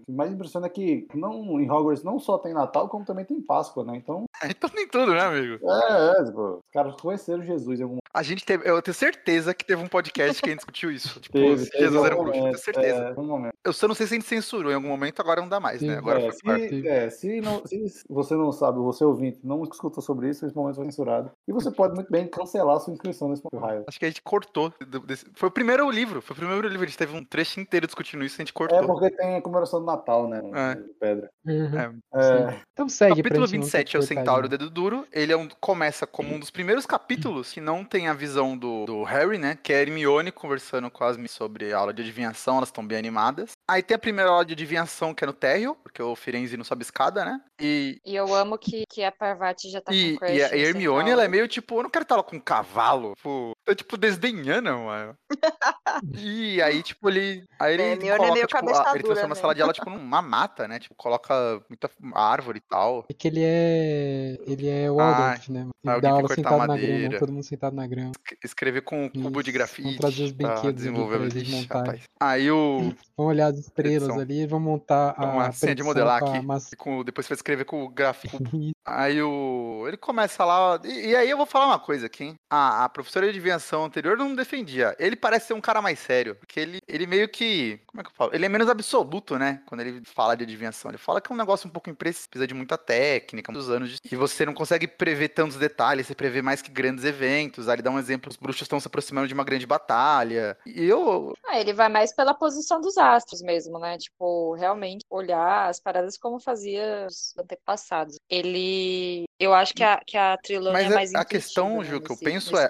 [0.08, 3.84] mais impressiona é que não, em Hogwarts não só tem Natal, como também tem Páscoa,
[3.84, 3.96] né?
[3.96, 4.24] Então.
[4.50, 5.58] então tem tudo, né, amigo?
[5.62, 8.68] É, é, tipo, os caras conheceram Jesus em algum A gente teve.
[8.68, 11.20] Eu tenho certeza que teve um podcast que a gente discutiu isso.
[11.24, 13.14] Tipo, teve, Jesus era um bruxo, tenho certeza.
[13.16, 13.54] É, um momento.
[13.64, 15.80] Eu só não sei se a gente censurou em algum momento, agora não dá mais,
[15.80, 15.88] né?
[15.88, 15.98] Sim, né?
[15.98, 20.28] Agora é, se, é, se, não, se você não sabe, você ouvinte, não escutou sobre
[20.28, 21.30] isso, esse momento foi censurado.
[21.48, 23.84] E você pode muito bem cancelar sua inscrição nesse raio.
[23.88, 24.72] Acho que a gente cortou.
[25.06, 25.24] Desse...
[25.34, 26.84] Foi o primeiro livro, foi o primeiro livro.
[26.84, 28.78] A gente teve um trecho inteiro discutindo isso e a gente cortou.
[28.78, 30.42] É porque tem a comemoração do Natal, né?
[30.54, 30.74] É.
[31.00, 31.30] Pedra.
[31.46, 31.78] Uhum.
[31.78, 31.94] É.
[32.14, 32.60] É.
[32.72, 33.22] Então segue.
[33.22, 35.06] Capítulo 27 é o Centauro Dedo Duro.
[35.12, 38.87] Ele é um, começa como um dos primeiros capítulos que não tem a visão do,
[38.87, 39.58] do Harry, né?
[39.62, 42.98] Que é a Hermione conversando com as sobre a aula de adivinhação, elas estão bem
[42.98, 43.52] animadas.
[43.68, 46.64] Aí tem a primeira aula de adivinhação que é no térreo, porque o Firenze não
[46.64, 47.40] sobe escada, né?
[47.60, 50.34] E, e eu amo que, que a Parvati já tá e, com crush.
[50.34, 53.14] E a Hermione, ela é meio tipo, eu não quero estar lá com um cavalo.
[53.16, 55.16] Tipo, tá tipo desdenhando, mano.
[56.18, 57.44] e aí, tipo, ele.
[57.58, 59.90] Aí ele é, coloca, é meio tipo, a, ele transforma a sala de aula, tipo,
[59.90, 60.78] numa mata, né?
[60.78, 63.04] Tipo, coloca muita árvore e tal.
[63.08, 64.13] É que ele é.
[64.46, 65.68] Ele é o ah, né?
[65.85, 68.12] Ele dá aula sentado na grama, todo mundo sentado na grama.
[68.42, 69.83] Escrever com um cubo de grafite.
[69.83, 72.00] Vamos trazer os brinquedos desenvolver ali pra eles montarem.
[72.20, 72.94] Aí o.
[73.16, 74.18] Vamos olhar as estrelas Edição.
[74.18, 75.24] ali e vamos montar a.
[75.24, 76.44] Uma senha de modelar aqui.
[76.77, 78.38] Com, depois você vai escrever com o gráfico.
[78.85, 79.85] aí o.
[79.87, 80.81] Ele começa lá.
[80.85, 82.35] E, e, aí eu vou falar uma coisa aqui, hein?
[82.50, 84.96] A, a professora de adivinhação anterior não defendia.
[84.98, 86.35] Ele parece ser um cara mais sério.
[86.35, 87.81] Porque ele, ele meio que.
[87.87, 88.31] Como é que eu falo?
[88.35, 89.62] Ele é menos absoluto, né?
[89.66, 90.90] Quando ele fala de adivinhação.
[90.90, 93.90] Ele fala que é um negócio um pouco impreciso, precisa de muita técnica, muitos anos
[93.90, 97.68] de E você não consegue prever tantos detalhes, você prevê mais que grandes eventos.
[97.68, 100.56] Ali dá um exemplo: os bruxos estão se aproximando de uma grande batalha.
[100.66, 101.34] E eu.
[101.46, 103.96] Ah, ele vai mais pela posição dos astros mesmo, né?
[103.96, 108.16] Tipo, realmente olhar as paradas como fazia os antepassados.
[108.28, 109.24] Ele.
[109.38, 112.12] Eu acho que a, que a trilogia Mas é mais a, a questão, Ju, que
[112.12, 112.68] eu penso é: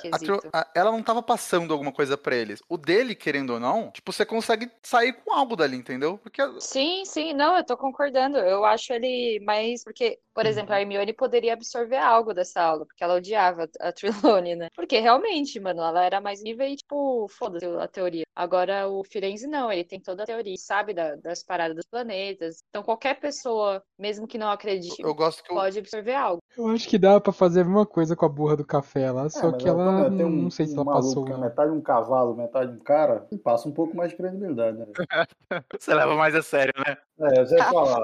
[0.53, 2.61] a, a, ela não tava passando alguma coisa para eles.
[2.69, 6.19] O dele, querendo ou não, tipo, você consegue sair com algo dali, entendeu?
[6.19, 6.43] Porque...
[6.61, 8.39] Sim, sim, não, eu tô concordando.
[8.39, 9.83] Eu acho ele mais.
[9.83, 10.83] Porque, por exemplo, a uhum.
[10.83, 13.93] Hermione poderia absorver algo dessa aula, porque ela odiava a
[14.43, 14.69] Trelawney, né?
[14.77, 18.25] Porque realmente, mano, ela era mais nível e, tipo, foda-se a teoria.
[18.37, 22.63] Agora o Firenze não, ele tem toda a teoria, sabe da, das paradas dos planetas.
[22.69, 25.81] Então qualquer pessoa, mesmo que não acredite, eu gosto que pode eu...
[25.81, 26.43] absorver algo.
[26.57, 29.27] Eu acho que dá para fazer a mesma coisa com a burra do café lá,
[29.27, 31.27] é, só que ela um, não sei se ela passou.
[31.29, 34.87] É metade um cavalo, metade um cara, passa um pouco mais de credibilidade, né?
[35.79, 36.97] Você leva mais a sério, né?
[37.21, 38.03] É, eu já falar.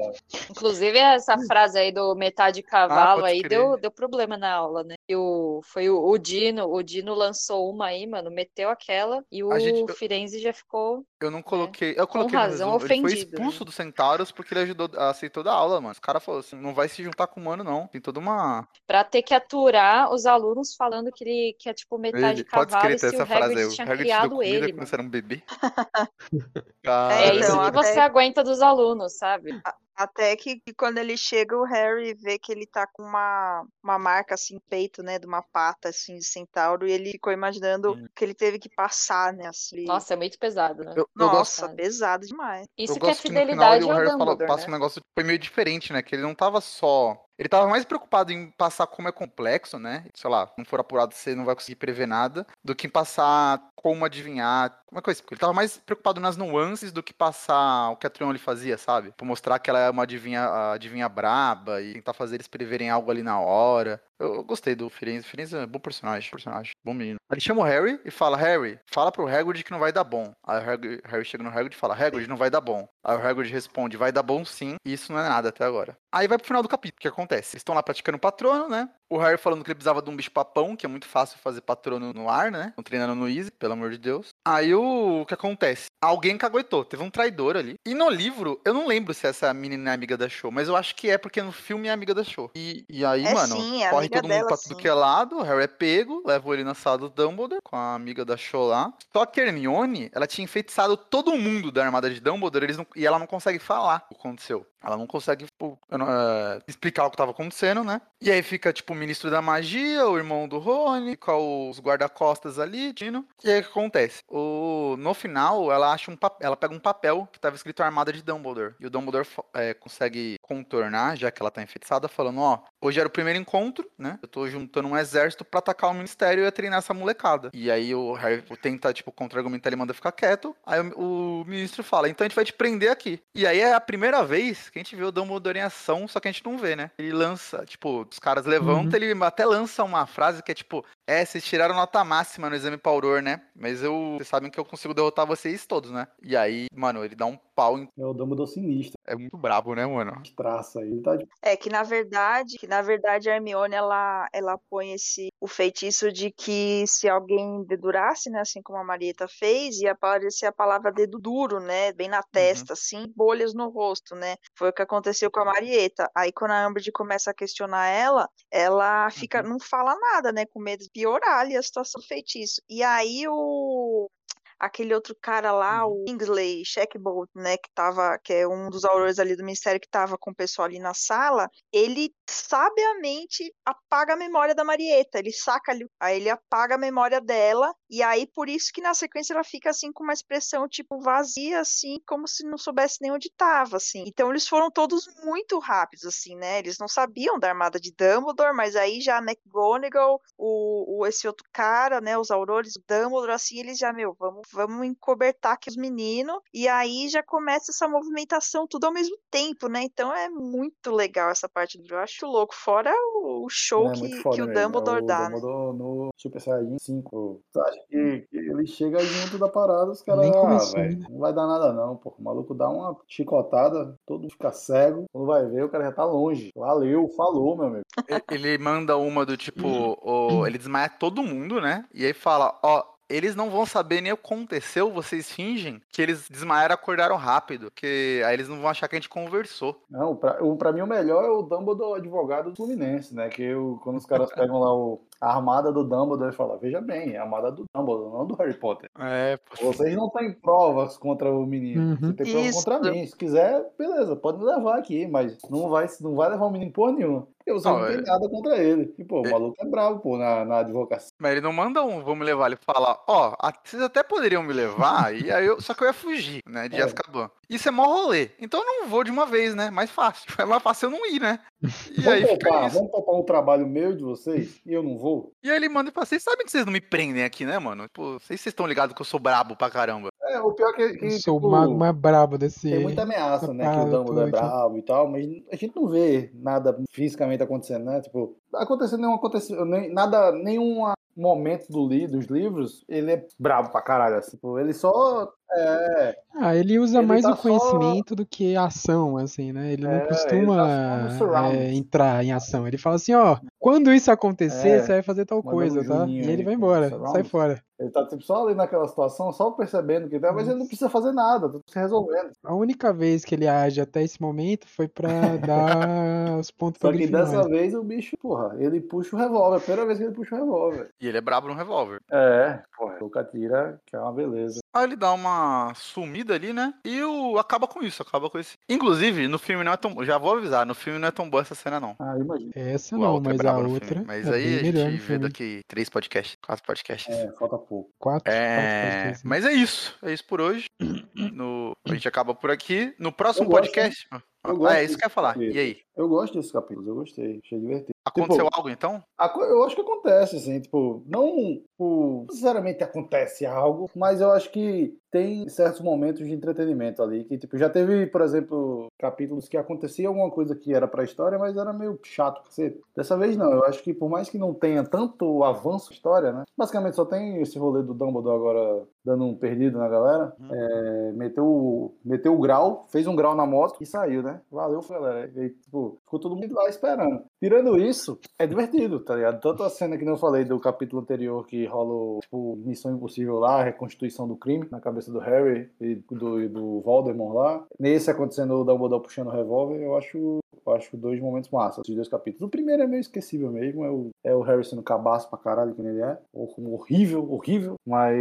[0.51, 4.95] Inclusive, essa frase aí do metade cavalo ah, aí deu, deu problema na aula, né?
[5.09, 9.43] E o, foi o, o, Dino, o Dino lançou uma aí, mano, meteu aquela e
[9.43, 11.05] o gente, Firenze já ficou.
[11.21, 11.95] Eu não coloquei.
[11.97, 13.09] Eu coloquei com razão, ofendido.
[13.09, 13.67] Ele foi expulso né?
[13.67, 15.93] do Centauros porque ele ajudou, aceitou da aula, mano.
[15.93, 17.89] Os caras falaram assim: não vai se juntar com o mano, não.
[17.89, 18.67] Tem toda uma.
[18.87, 22.71] Pra ter que aturar os alunos falando que ele que é tipo metade ele, cavalo
[22.71, 23.69] pode escrever essa frase aí.
[23.71, 24.75] tinha Hagrid criado ele.
[24.93, 25.43] Era um bebê.
[27.21, 29.63] é isso que você aguenta dos alunos, sabe?
[30.01, 33.99] Até que, que, quando ele chega, o Harry vê que ele tá com uma, uma
[33.99, 35.19] marca assim, peito, né?
[35.19, 38.09] De uma pata assim de centauro, e ele ficou imaginando hum.
[38.17, 39.47] que ele teve que passar, né?
[39.47, 39.85] Assim.
[39.85, 40.95] Nossa, é muito pesado, né?
[40.97, 41.77] Eu, eu Nossa, gosto...
[41.77, 42.67] pesado demais.
[42.79, 44.69] Isso eu que é fidelidade que ao Harry Dumbledore, fala, passa né?
[44.69, 46.01] um negócio foi meio diferente, né?
[46.01, 50.05] Que ele não tava só ele tava mais preocupado em passar como é complexo, né?
[50.13, 53.67] Sei lá, não for apurado, você não vai conseguir prever nada, do que em passar
[53.75, 54.79] como adivinhar.
[54.93, 58.11] Uma coisa, porque ele tava mais preocupado nas nuances do que passar o que a
[58.11, 59.15] Trion fazia, sabe?
[59.17, 63.11] Por mostrar que ela é uma adivinha, adivinha braba e tentar fazer eles preverem algo
[63.11, 64.01] ali na hora.
[64.19, 65.27] Eu, gostei do Firenze.
[65.27, 67.19] Firenze é um bom personagem, personagem, bom menino.
[67.31, 70.33] Ele chama o Harry e fala: Harry, fala pro Hagrid que não vai dar bom.
[70.47, 72.87] Aí o Harry, Harry chega no Hagrid e fala: Hagrid, não vai dar bom.
[73.03, 75.97] Aí o Hagrid responde: vai dar bom sim, e isso não é nada até agora.
[76.13, 77.55] Aí vai pro final do capítulo, o que acontece?
[77.55, 78.89] Eles estão lá praticando patrono, né?
[79.09, 81.63] O Harry falando que ele precisava de um bicho papão, que é muito fácil fazer
[81.63, 82.69] patrono no ar, né?
[82.69, 84.30] Estão treinando no Easy, pelo amor de Deus.
[84.45, 85.23] Aí o...
[85.23, 85.87] o que acontece?
[86.03, 87.75] Alguém caguetou, teve um traidor ali.
[87.87, 90.77] E no livro, eu não lembro se essa menina é amiga da Show, mas eu
[90.77, 92.51] acho que é porque no filme é amiga da Show.
[92.55, 94.69] E, e aí, é mano, sim, é corre todo mundo pra sim.
[94.69, 97.77] tudo que é lado, o Harry é pego, leva ele na sala do Dumbledore com
[97.77, 98.93] a amiga da Show lá.
[99.13, 102.87] Só que a Hermione, ela tinha enfeitiçado todo mundo da armada de Dumbledore eles não...
[102.97, 104.67] e ela não consegue falar o que aconteceu.
[104.83, 108.01] Ela não consegue tipo, uh, explicar o que estava acontecendo, né?
[108.21, 112.59] E aí fica, tipo, o ministro da magia, o irmão do Rony, com os guarda-costas
[112.59, 113.27] ali, Tino.
[113.45, 114.23] E aí o que acontece?
[114.29, 114.97] O...
[114.99, 118.75] No final, ela acha um ela pega um papel que estava escrito Armada de Dumbledore.
[118.81, 123.09] E o Dumbledore é, consegue contornar, já que ela tá enfeitiçada, falando, ó, hoje era
[123.09, 124.19] o primeiro encontro, né?
[124.23, 127.51] Eu tô juntando um exército para atacar o ministério e treinar essa molecada.
[127.55, 130.55] E aí o Harry tenta, tipo, contra-argumentar, ele manda ficar quieto.
[130.65, 133.23] Aí o, o ministro fala, então a gente vai te prender aqui.
[133.35, 136.21] E aí é a primeira vez que a gente vê o Dumbledore em ação, só
[136.21, 136.91] que a gente não vê, né?
[136.99, 139.05] Ele lança, tipo, os caras levantam, uhum.
[139.05, 142.77] ele até lança uma frase que é tipo, é, vocês tiraram nota máxima no exame
[142.77, 143.43] Pauror, né?
[143.55, 146.07] Mas eu, vocês sabem que eu consigo derrotar vocês todos, né?
[146.23, 147.89] E aí, mano, ele dá um pau em...
[147.99, 148.99] É o Dumbledore sinistro.
[149.07, 150.23] É muito brabo, né, mano?
[150.37, 151.27] Traça aí, tá de...
[151.43, 156.13] É que na verdade, que na verdade a Hermione, ela, ela põe esse, o feitiço
[156.13, 160.93] de que se alguém dedurasse, né, assim como a Marieta fez, ia aparecer a palavra
[160.93, 162.23] dedo duro, né, bem na uhum.
[162.31, 162.75] testa, uhum.
[162.75, 164.37] assim, bolhas no rosto, né?
[164.55, 166.11] Foi o que aconteceu com a Marieta.
[166.15, 169.51] Aí quando a Umbridge começa a questionar ela, ela fica, uhum.
[169.51, 172.61] não fala nada, né, com medo de piorar ali a situação do feitiço.
[172.69, 174.11] E aí o
[174.61, 176.03] aquele outro cara lá, uhum.
[176.03, 179.89] o Kingsley Shackbolt, né, que tava, que é um dos aurores ali do ministério que
[179.89, 185.33] tava com o pessoal ali na sala, ele sabiamente apaga a memória da Marieta, ele
[185.33, 189.33] saca ali, aí ele apaga a memória dela, e aí por isso que na sequência
[189.33, 193.33] ela fica assim com uma expressão tipo vazia, assim, como se não soubesse nem onde
[193.35, 194.05] tava, assim.
[194.07, 198.55] Então eles foram todos muito rápidos, assim, né, eles não sabiam da armada de Dumbledore,
[198.55, 203.33] mas aí já a McGonagall, o, o esse outro cara, né, os aurores, o Dumbledore,
[203.33, 207.89] assim, eles já, meu, vamos vamos encobertar aqui os meninos, e aí já começa essa
[207.89, 209.83] movimentação tudo ao mesmo tempo, né?
[209.83, 214.23] Então é muito legal essa parte do eu acho louco, fora o show é, que,
[214.23, 215.79] que, o Dumbledore é, o dá, Dumbledore né?
[215.79, 220.99] no Super Saiyajin 5, acho que ele chega junto da parada, os caras, ah, velho,
[220.99, 221.07] né?
[221.09, 225.05] não vai dar nada não, pô, o maluco dá uma chicotada, todo mundo fica cego,
[225.13, 227.85] quando vai ver, o cara já tá longe, valeu, falou, meu amigo.
[228.31, 229.67] Ele manda uma do tipo,
[230.03, 231.85] o, ele desmaia todo mundo, né?
[231.93, 236.01] E aí fala, ó, eles não vão saber nem o que aconteceu, vocês fingem que
[236.01, 239.83] eles desmaiaram acordaram rápido, que aí eles não vão achar que a gente conversou.
[239.91, 243.29] Não, pra, o, pra mim o melhor é o Dumbledore advogado do Fluminense, né?
[243.29, 247.13] Que eu, quando os caras pegam lá o, a armada do Dumbledore falam, veja bem,
[247.13, 248.91] é a armada do Dumbledore, não do Harry Potter.
[248.99, 251.97] É, Vocês não têm provas contra o menino, uhum.
[252.01, 253.07] você tem provas contra mim.
[253.07, 256.73] Se quiser, beleza, pode me levar aqui, mas não vai, não vai levar o menino
[256.73, 257.27] por nenhuma.
[257.39, 258.03] Porque você não, não tem é...
[258.03, 258.95] nada contra ele.
[258.99, 259.31] E, pô, o é...
[259.31, 261.13] maluco é bravo, pô, na, na advocacia.
[261.19, 264.53] Mas ele não manda um, vamos levar, ele fala, ó, oh, vocês até poderiam me
[264.53, 266.83] levar, e aí eu, só que eu ia fugir, né, de é.
[266.83, 267.31] Azkaban.
[267.51, 268.31] Isso é mó rolê.
[268.39, 269.71] Então eu não vou de uma vez, né?
[269.71, 270.31] Mais fácil.
[270.41, 271.39] É mais fácil eu não ir, né?
[271.63, 275.33] E vamos aí topar, vamos topar um trabalho meu de vocês e eu não vou.
[275.43, 277.59] E aí ele manda e fala: vocês sabem que vocês não me prendem aqui, né,
[277.59, 277.87] mano?
[277.93, 280.09] Pô, vocês estão ligados que eu sou brabo pra caramba.
[280.23, 280.99] É, o pior é que.
[280.99, 282.71] que eu sou tipo, o mago mais brabo desse.
[282.71, 283.71] Tem muita ameaça, né?
[283.71, 287.85] que o Dumbledore é brabo e tal, mas a gente não vê nada fisicamente acontecendo,
[287.85, 288.01] né?
[288.01, 293.71] Tipo, acontecendo nenhum aconteceu, nem, nada, nenhum momento do li, dos livros, ele é brabo
[293.71, 294.17] pra caralho.
[294.17, 296.17] Assim, tipo, ele só é.
[296.35, 298.15] Ah, ele usa ele mais tá o conhecimento só...
[298.15, 299.73] do que a ação, assim, né?
[299.73, 302.67] Ele é, não costuma ele tá é, entrar em ação.
[302.67, 306.07] Ele fala assim, ó, quando isso acontecer, é, você vai fazer tal coisa, tá?
[306.07, 307.63] E ele vai embora, sai fora.
[307.79, 310.91] Ele tá tipo, só ali naquela situação, só percebendo que tá, mas ele não precisa
[310.91, 312.31] fazer nada, tá se resolvendo.
[312.45, 315.09] A única vez que ele age até esse momento foi pra
[315.41, 319.61] dar os pontos Só que dessa vez o bicho, porra, ele puxa o revólver, a
[319.61, 320.91] primeira vez que ele puxa o revólver.
[321.01, 322.01] E ele é brabo no revólver.
[322.13, 324.61] É, porra, o Catira, que é uma beleza.
[324.75, 325.40] Aí ele dá uma
[325.75, 326.75] sumida ali, né?
[326.85, 328.57] E o acaba com isso, acaba com esse.
[328.69, 330.05] Inclusive, no filme não é tão.
[330.05, 331.97] Já vou avisar, no filme não é tão boa essa cena, não.
[331.99, 332.53] Ah, imagina.
[332.55, 334.05] Essa não, é mas a outra.
[334.07, 337.15] Mas é aí a gente vê daqui três podcasts, quatro podcasts.
[337.15, 337.91] É, falta pouco.
[337.99, 339.11] Quatro, é...
[339.11, 339.97] quatro Mas é isso.
[340.03, 340.67] É isso por hoje.
[341.15, 341.73] No...
[341.87, 342.95] A gente acaba por aqui.
[342.99, 344.07] No próximo podcast.
[344.11, 345.37] ah, é isso que eu ia falar.
[345.37, 345.79] E aí?
[345.97, 347.93] Eu gosto desses capítulos, eu gostei, achei divertido.
[348.11, 349.03] Aconteceu tipo, algo então?
[349.49, 354.97] Eu acho que acontece, assim, tipo, não tipo, sinceramente acontece algo, mas eu acho que
[355.11, 360.07] tem certos momentos de entretenimento ali, que tipo, já teve, por exemplo, capítulos que acontecia
[360.07, 362.43] alguma coisa que era pra história, mas era meio chato.
[362.49, 362.79] Você...
[362.95, 366.45] Dessa vez não, eu acho que por mais que não tenha tanto avanço história, né,
[366.57, 370.55] basicamente só tem esse rolê do Dumbledore agora dando um perdido na galera, uhum.
[370.55, 374.41] é, meteu, meteu o grau, fez um grau na moto e saiu, né?
[374.51, 375.31] Valeu, galera.
[375.35, 377.23] E, tipo, ficou todo mundo lá esperando.
[377.39, 379.41] Tirando isso, é divertido, tá ligado?
[379.41, 383.61] Tanto a cena que eu falei do capítulo anterior que rola, tipo, Missão Impossível lá,
[383.61, 387.67] a reconstituição do crime na cabeça do Harry e do, do Voldemort lá.
[387.79, 390.41] Nesse acontecendo o Dumbledore puxando o revólver, eu acho
[390.71, 392.47] eu acho dois momentos massa, esses dois capítulos.
[392.47, 395.75] O primeiro é meio esquecível mesmo, é o, é o Harry sendo cabaço pra caralho
[395.75, 396.19] que ele é.
[396.33, 397.75] Horrível, horrível.
[397.87, 398.17] Mas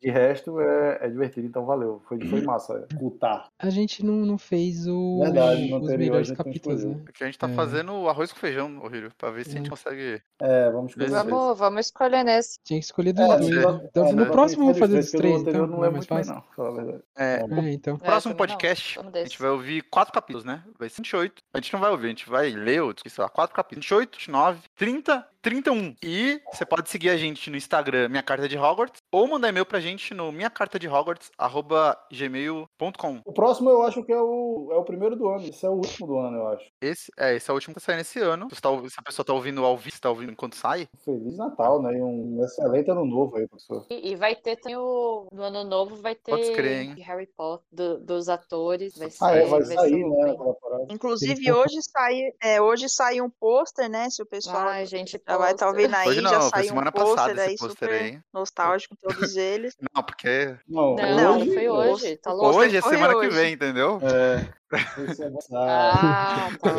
[0.00, 2.02] de resto é, é divertido, então valeu.
[2.06, 3.48] Foi, foi massa escutar.
[3.58, 7.00] A gente não, não fez o, Verdade, os melhores capítulos, né?
[7.04, 7.54] Porque a gente tá é.
[7.54, 9.70] fazendo arroz com feijão, horrível, pra ver se a gente é.
[9.70, 10.22] consegue.
[10.40, 11.10] É, vamos escolher.
[11.10, 12.58] Vamos, vamos escolher nesse.
[12.64, 13.50] Tinha que escolher dos é, dois.
[13.50, 13.88] Né?
[13.90, 15.42] Então, no próximo vamos fazer os três.
[15.42, 16.34] Então, não é mais fácil.
[16.34, 17.02] Bem, não, falar a verdade.
[17.16, 17.98] É, é então.
[17.98, 20.62] próximo podcast, a gente vai ouvir quatro capítulos, né?
[20.78, 21.42] Vai ser 28.
[21.52, 23.86] A gente não vai a gente vai ler leu, sei lá, quatro capítulos.
[23.86, 25.94] 28, 29, 30 31.
[26.02, 29.66] E você pode seguir a gente no Instagram, Minha Carta de Hogwarts, ou mandar e-mail
[29.66, 31.30] pra gente no minha carta de Hogwarts,
[32.10, 33.20] gmail.com.
[33.26, 35.46] O próximo eu acho que é o, é o primeiro do ano.
[35.46, 36.64] Esse é o último do ano, eu acho.
[36.80, 38.48] Esse é, esse é o último que tá saindo esse ano.
[38.50, 40.88] Se, tá, se a pessoa tá ouvindo ao vivo, tá ouvindo enquanto sai.
[41.04, 41.92] Feliz Natal, né?
[41.94, 43.84] E um excelente ano novo aí, professor.
[43.90, 45.28] E, e vai ter tem o.
[45.30, 46.94] No ano novo vai ter Pode crer, hein?
[47.02, 48.96] Harry Potter do, dos atores.
[48.96, 50.36] Vai ah, é, vai, vai sair, né?
[50.88, 54.08] Inclusive, hoje sai, é, hoje sai um pôster, né?
[54.08, 56.68] Se o pessoal Ai, gente, já vai estar tá ouvindo aí Hoje não, já saiu
[56.68, 58.20] semana um pôster aí super aí.
[58.32, 59.76] nostálgico todos eles.
[59.94, 60.56] Não, porque...
[60.68, 62.58] Não, não hoje, foi hoje, tá louco.
[62.58, 63.28] Hoje é semana hoje.
[63.28, 64.00] que vem, entendeu?
[64.02, 64.64] É.
[65.54, 66.72] Ah, tá.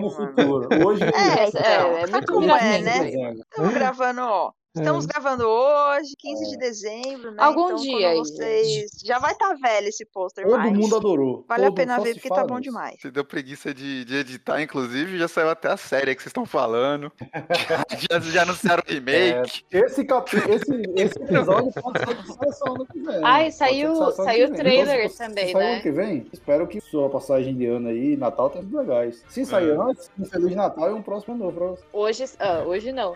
[0.00, 0.68] No futuro.
[0.86, 3.10] Hoje é, é, é, é muito como é, né?
[3.10, 5.08] Estamos gravando, ó, Estamos é.
[5.08, 6.58] gravando hoje, 15 de é.
[6.58, 7.42] dezembro, né?
[7.42, 8.18] Algum então, dia aí.
[8.18, 8.90] Vocês...
[9.04, 10.72] Já vai estar tá velho esse pôster, Todo mas...
[10.72, 11.44] mundo adorou.
[11.48, 13.00] Vale Todo a pena ver porque tá bom demais.
[13.00, 16.46] Você deu preguiça de, de editar, inclusive, já saiu até a série que vocês estão
[16.46, 17.12] falando.
[18.10, 19.64] já, já anunciaram o remake.
[19.72, 20.36] É, esse, capi...
[20.36, 23.20] esse, esse episódio pode ser só ano que vem.
[23.22, 25.72] Ai, saiu, saiu o trailer então, também, se né?
[25.72, 29.24] ano que vem, espero que sua passagem de ano aí, Natal, tenha sido legais.
[29.28, 29.76] Se sair é.
[29.76, 31.82] antes, um Feliz Natal e um próximo pra você.
[31.92, 33.14] Hoje, ah, hoje não.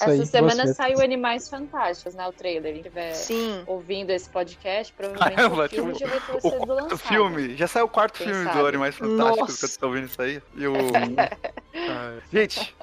[0.00, 2.26] Essa semana saiu Animais Fantásticos, né?
[2.26, 2.72] O trailer.
[2.72, 3.62] Quem estiver Sim.
[3.66, 6.98] ouvindo esse podcast, provavelmente Caramba, o filme tipo, já vai ter sido lançado.
[6.98, 8.58] filme, já saiu o quarto Quem filme sabe?
[8.58, 10.42] do Animais Fantásticos, que você tá ouvindo isso aí.
[10.54, 10.74] E o...
[12.32, 12.74] gente,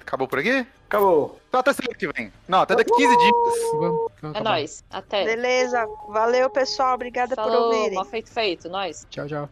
[0.00, 0.66] acabou por aqui?
[0.88, 1.38] Acabou.
[1.48, 2.32] Então até semana que vem.
[2.48, 3.32] Não, até daqui 15 dias.
[4.32, 4.84] Tá é nóis.
[4.90, 5.24] Até.
[5.24, 5.86] Beleza.
[6.08, 6.94] Valeu, pessoal.
[6.94, 7.94] Obrigada Falou, por ouvirem.
[7.94, 8.68] Mal feito feito.
[8.70, 9.06] Nós.
[9.10, 9.48] Tchau, tchau.